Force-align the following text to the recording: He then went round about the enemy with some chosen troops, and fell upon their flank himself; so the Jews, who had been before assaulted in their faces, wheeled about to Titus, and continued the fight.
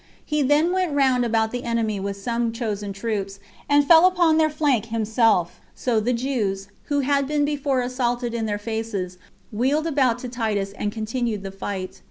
He 0.25 0.41
then 0.41 0.71
went 0.73 0.93
round 0.95 1.25
about 1.25 1.51
the 1.51 1.63
enemy 1.63 1.99
with 1.99 2.17
some 2.19 2.51
chosen 2.51 2.91
troops, 2.91 3.37
and 3.69 3.87
fell 3.87 4.07
upon 4.07 4.39
their 4.39 4.49
flank 4.49 4.85
himself; 4.87 5.61
so 5.75 5.99
the 5.99 6.11
Jews, 6.11 6.69
who 6.85 7.01
had 7.01 7.27
been 7.27 7.45
before 7.45 7.81
assaulted 7.81 8.33
in 8.33 8.47
their 8.47 8.57
faces, 8.57 9.19
wheeled 9.51 9.85
about 9.85 10.17
to 10.25 10.27
Titus, 10.27 10.71
and 10.71 10.91
continued 10.91 11.43
the 11.43 11.51
fight. 11.51 11.99